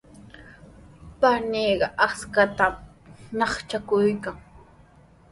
Paniiqa 1.19 1.87
aqchantami 2.05 2.81
ñaqchakuykan. 3.37 4.37